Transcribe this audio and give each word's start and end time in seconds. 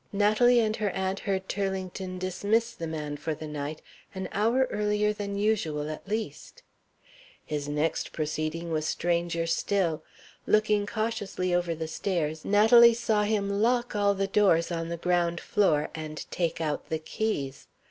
Natalie 0.11 0.59
and 0.59 0.75
her 0.77 0.89
aunt 0.89 1.19
heard 1.19 1.47
Turlington 1.47 2.17
dismiss 2.17 2.71
the 2.71 2.87
man 2.87 3.17
for 3.17 3.35
the 3.35 3.45
night, 3.45 3.83
an 4.15 4.29
hour 4.31 4.67
earlier 4.71 5.13
than 5.13 5.37
usual 5.37 5.91
at 5.91 6.07
least. 6.07 6.63
His 7.45 7.69
next 7.69 8.11
proceeding 8.11 8.71
was 8.71 8.87
stranger 8.87 9.45
still. 9.45 10.03
Looking 10.47 10.87
cautiously 10.87 11.53
over 11.53 11.75
the 11.75 11.87
stairs, 11.87 12.43
Natalie 12.43 12.95
saw 12.95 13.25
him 13.25 13.47
lock 13.61 13.95
all 13.95 14.15
the 14.15 14.25
doors 14.25 14.71
on 14.71 14.89
the 14.89 14.97
ground 14.97 15.39
floor 15.39 15.91
and 15.93 16.25
take 16.31 16.59
out 16.59 16.89
the 16.89 16.97
keys. 16.97 17.67